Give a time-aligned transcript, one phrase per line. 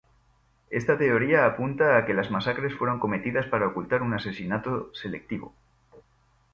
[0.71, 5.53] Esta teoría apunta a que las masacres fueron cometidas para ocultar un asesinato selectivo.